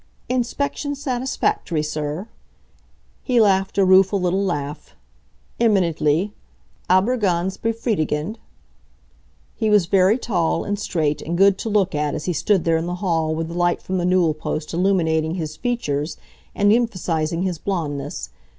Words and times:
"Inspection 0.29 0.95
satisfactory, 0.95 1.83
sir?" 1.83 2.27
He 3.21 3.39
laughed 3.39 3.77
a 3.77 3.85
rueful 3.85 4.19
little 4.19 4.43
laugh. 4.43 4.95
"Eminently. 5.59 6.33
Aber 6.89 7.17
ganz 7.17 7.55
befriedigend." 7.55 8.39
He 9.55 9.69
was 9.69 9.85
very 9.85 10.17
tall, 10.17 10.63
and 10.63 10.79
straight 10.79 11.21
and 11.21 11.37
good 11.37 11.59
to 11.59 11.69
look 11.69 11.93
at 11.93 12.15
as 12.15 12.25
he 12.25 12.33
stood 12.33 12.63
there 12.63 12.77
in 12.77 12.87
the 12.87 12.95
hall 13.05 13.35
with 13.35 13.49
the 13.49 13.53
light 13.53 13.79
from 13.79 13.99
the 13.99 14.05
newel 14.05 14.33
post 14.33 14.73
illuminating 14.73 15.35
his 15.35 15.55
features 15.55 16.17
and 16.55 16.73
emphasizing 16.73 17.43
his 17.43 17.59
blondness. 17.59 18.31